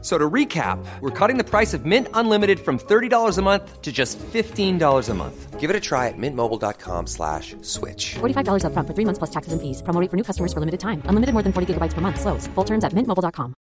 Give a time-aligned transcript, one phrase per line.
[0.00, 3.90] So to recap, we're cutting the price of Mint Unlimited from $30 a month to
[3.90, 5.58] just $15 a month.
[5.58, 8.14] Give it a try at mintmobile.com slash switch.
[8.20, 9.82] $45 up front for three months plus taxes and fees.
[9.82, 11.02] Promo rate for new customers for limited time.
[11.06, 12.20] Unlimited more than 40 gigabytes per month.
[12.20, 12.46] Slows.
[12.54, 13.54] Full terms at mintmobile.com.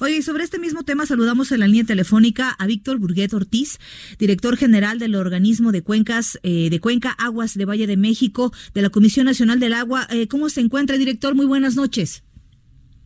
[0.00, 3.80] Oye, sobre este mismo tema saludamos en la línea telefónica a Víctor Burguet Ortiz,
[4.16, 8.82] director general del organismo de cuencas eh, de Cuenca Aguas de Valle de México de
[8.82, 10.06] la Comisión Nacional del Agua.
[10.10, 11.34] Eh, ¿Cómo se encuentra, director?
[11.34, 12.22] Muy buenas noches.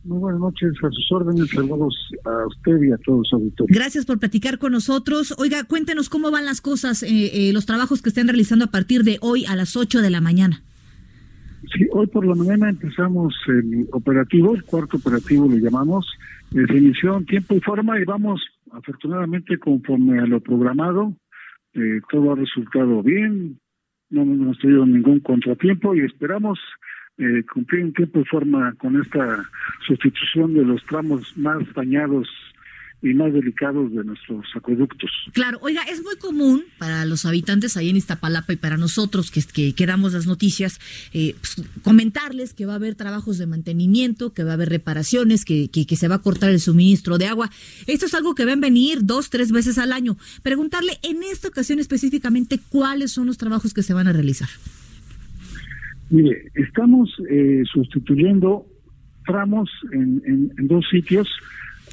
[0.05, 3.73] Muy buenas noches, a sus órdenes, saludos a usted y a todos los auditores.
[3.73, 5.33] Gracias por platicar con nosotros.
[5.37, 7.07] Oiga, cuéntenos cómo van las cosas, eh,
[7.49, 10.19] eh, los trabajos que estén realizando a partir de hoy a las 8 de la
[10.19, 10.61] mañana.
[11.73, 16.05] Sí, hoy por la mañana empezamos el operativo, el cuarto operativo le llamamos,
[16.51, 18.41] definición, tiempo y forma y vamos
[18.73, 21.13] afortunadamente conforme a lo programado,
[21.73, 23.57] eh, todo ha resultado bien,
[24.09, 26.59] no hemos tenido ningún contratiempo y esperamos
[27.17, 29.43] eh, cumplir en tiempo forma con esta
[29.85, 32.27] sustitución de los tramos más dañados
[33.03, 35.11] y más delicados de nuestros acueductos.
[35.33, 39.43] Claro, oiga, es muy común para los habitantes ahí en Iztapalapa y para nosotros que,
[39.43, 40.79] que, que damos las noticias,
[41.13, 45.43] eh, pues, comentarles que va a haber trabajos de mantenimiento, que va a haber reparaciones,
[45.43, 47.51] que, que, que, se va a cortar el suministro de agua.
[47.87, 50.17] Esto es algo que ven venir dos, tres veces al año.
[50.41, 54.49] Preguntarle en esta ocasión específicamente cuáles son los trabajos que se van a realizar.
[56.09, 58.65] Mire, estamos eh, sustituyendo
[59.25, 60.21] tramos en,
[60.57, 61.27] en, dos sitios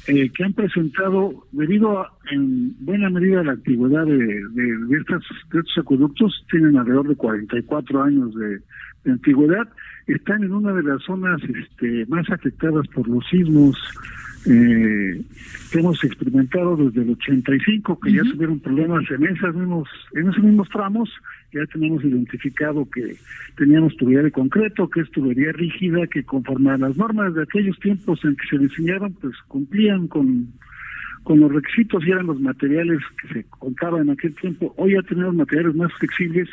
[0.07, 4.97] eh, que han presentado, debido a, en buena medida a la antigüedad de, de, de,
[4.97, 8.59] estas, de estos acueductos, tienen alrededor de 44 años de,
[9.05, 9.67] de antigüedad,
[10.07, 13.77] están en una de las zonas este, más afectadas por los sismos
[14.45, 15.21] eh,
[15.71, 18.23] que hemos experimentado desde el 85, que uh -huh.
[18.23, 21.09] ya tuvieron problemas en, esas mismos, en esos mismos tramos,
[21.53, 23.17] ya tenemos identificado que
[23.57, 27.77] teníamos tubería de concreto, que es tubería rígida, que conforme a las normas de aquellos
[27.79, 30.47] tiempos en que se diseñaron, pues cumplían con,
[31.23, 34.73] con los requisitos y eran los materiales que se contaban en aquel tiempo.
[34.77, 36.49] Hoy ya tenemos materiales más flexibles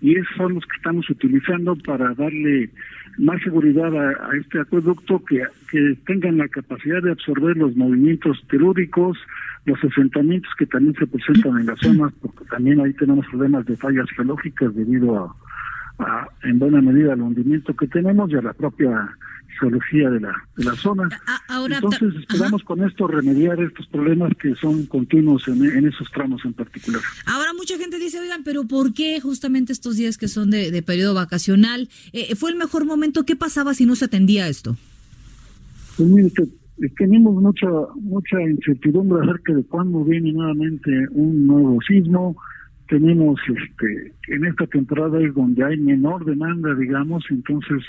[0.00, 2.70] y esos son los que estamos utilizando para darle
[3.18, 9.18] más seguridad a, este acueducto, que, que tengan la capacidad de absorber los movimientos telúricos,
[9.64, 13.76] los asentamientos que también se presentan en las zonas, porque también ahí tenemos problemas de
[13.76, 15.34] fallas geológicas debido a
[16.42, 19.16] en buena medida al hundimiento que tenemos y a la propia
[19.58, 21.08] geología de la, de la zona.
[21.48, 26.44] Ahora, Entonces esperamos con esto remediar estos problemas que son continuos en, en, esos tramos
[26.44, 27.00] en particular.
[27.26, 30.82] Ahora mucha gente dice, oigan, pero ¿por qué justamente estos días que son de, de
[30.82, 31.88] periodo vacacional?
[32.12, 33.24] Eh, ¿Fue el mejor momento?
[33.24, 34.76] ¿Qué pasaba si no se atendía esto?
[35.96, 36.32] Pues mire,
[36.96, 37.68] tenemos mucha
[38.00, 42.36] mucha incertidumbre acerca de cuándo viene nuevamente un nuevo sismo.
[42.88, 47.82] Tenemos este en esta temporada es donde hay menor demanda, digamos, entonces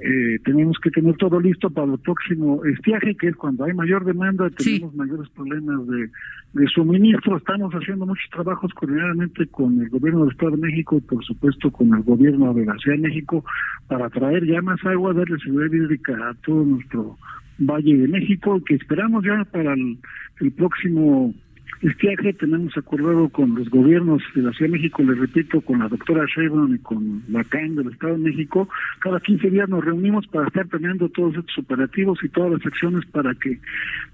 [0.00, 4.04] eh, tenemos que tener todo listo para el próximo estiaje, que es cuando hay mayor
[4.04, 4.96] demanda, tenemos sí.
[4.96, 6.10] mayores problemas de,
[6.52, 7.36] de, suministro.
[7.36, 11.70] Estamos haciendo muchos trabajos coordinadamente con el gobierno del Estado de México y, por supuesto,
[11.70, 13.44] con el gobierno de la Ciudad de México
[13.88, 17.18] para traer ya más agua, darle seguridad hídrica a todo nuestro
[17.58, 19.98] Valle de México, que esperamos ya para el,
[20.40, 21.34] el próximo
[21.82, 25.88] estiaje tenemos acordado con los gobiernos de la Ciudad de México, les repito, con la
[25.88, 28.68] doctora Sheinbaum y con la CAN del Estado de México,
[29.00, 33.04] cada 15 días nos reunimos para estar teniendo todos estos operativos y todas las acciones
[33.06, 33.58] para que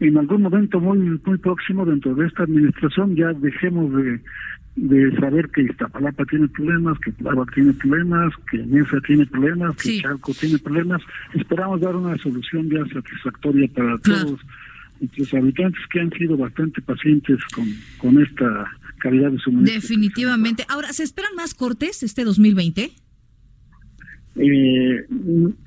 [0.01, 4.21] en algún momento muy muy próximo dentro de esta administración ya dejemos de
[4.77, 9.83] de saber que Iztapalapa tiene problemas, que Tláhuac tiene problemas, que Mesa tiene problemas, que
[9.83, 10.03] sí.
[10.03, 11.01] Chalco tiene problemas.
[11.33, 14.41] Esperamos dar una solución ya satisfactoria para todos
[15.05, 17.67] nuestros habitantes que han sido bastante pacientes con,
[17.99, 19.81] con esta calidad de suministro.
[19.81, 20.65] Definitivamente.
[20.69, 22.93] Ahora, ¿se esperan más cortes este 2020?
[24.37, 25.07] Eh,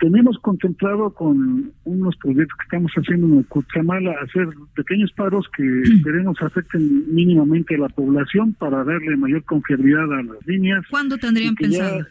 [0.02, 5.64] tenemos contemplado con unos proyectos que estamos haciendo en Cuchamala hacer pequeños paros que
[5.96, 10.82] esperemos afecten mínimamente a la población para darle mayor confiabilidad a las líneas.
[10.90, 12.06] ¿Cuándo tendrían pensado?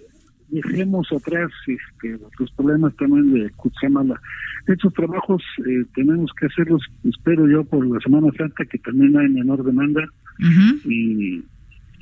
[0.49, 4.21] Dejemos atrás este, los problemas también de Cuchamala.
[4.67, 9.29] Estos trabajos eh, tenemos que hacerlos, espero yo, por la Semana Santa, que también hay
[9.29, 10.03] menor demanda.
[10.39, 10.91] Uh -huh.
[10.91, 11.45] Y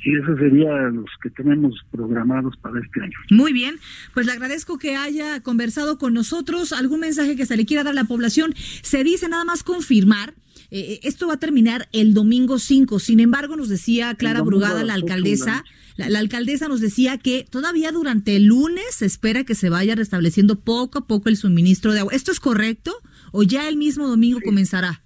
[0.05, 3.17] y esos serían los que tenemos programados para este año.
[3.31, 3.79] Muy bien,
[4.13, 6.73] pues le agradezco que haya conversado con nosotros.
[6.73, 8.53] ¿Algún mensaje que se le quiera dar a la población?
[8.83, 10.35] Se dice nada más confirmar.
[10.69, 12.99] Eh, esto va a terminar el domingo 5.
[12.99, 15.63] Sin embargo, nos decía Clara Brugada, la alcaldesa,
[15.97, 20.59] la, alcaldesa nos decía que todavía durante el lunes se espera que se vaya restableciendo
[20.59, 22.13] poco a poco el suministro de agua.
[22.13, 22.95] ¿Esto es correcto
[23.31, 25.04] o ya el mismo domingo comenzará?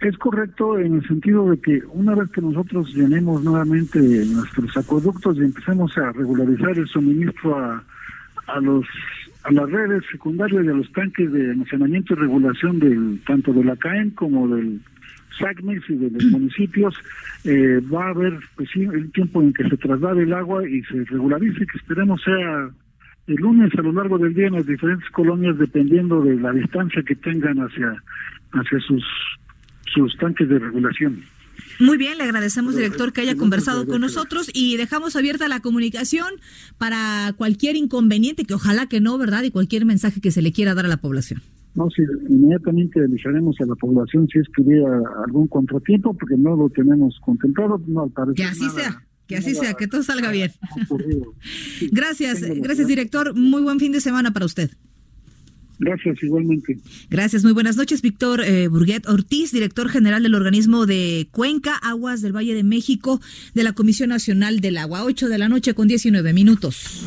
[0.00, 5.36] Es correcto en el sentido de que una vez que nosotros llenemos nuevamente nuestros acueductos
[5.36, 7.82] y empecemos a regularizar el suministro a,
[8.46, 8.86] a los
[9.44, 13.62] a las redes secundarias y a los tanques de almacenamiento y regulación del tanto de
[13.62, 14.80] la CAEN como del
[15.38, 16.94] SACMEX y de los municipios,
[17.44, 20.82] eh, va a haber pues sí, el tiempo en que se traslade el agua y
[20.84, 22.70] se regularice, que esperemos sea
[23.26, 27.02] el lunes a lo largo del día en las diferentes colonias, dependiendo de la distancia
[27.02, 27.94] que tengan hacia,
[28.52, 29.04] hacia sus
[29.94, 31.22] sus tanques de regulación.
[31.78, 36.28] Muy bien, le agradecemos, director, que haya conversado con nosotros y dejamos abierta la comunicación
[36.78, 39.42] para cualquier inconveniente, que ojalá que no, ¿verdad?
[39.42, 41.42] Y cualquier mensaje que se le quiera dar a la población.
[41.74, 46.54] No, sí, inmediatamente avisaremos a la población si es que hubiera algún contratiempo, porque no
[46.56, 49.02] lo tenemos contemplado, no al Que así sea.
[49.26, 50.52] Que así sea, que todo salga bien.
[51.90, 53.34] gracias, gracias director.
[53.34, 54.70] Muy buen fin de semana para usted.
[55.78, 56.78] Gracias, igualmente.
[57.10, 62.22] Gracias, muy buenas noches, Víctor eh, Burguet Ortiz, director general del organismo de Cuenca, Aguas
[62.22, 63.20] del Valle de México,
[63.54, 65.04] de la Comisión Nacional del Agua.
[65.04, 67.04] 8 de la noche con 19 minutos.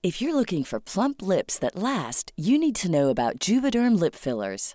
[0.00, 4.14] If you're looking for plump lips that last, you need to know about Juvederm lip
[4.14, 4.74] fillers.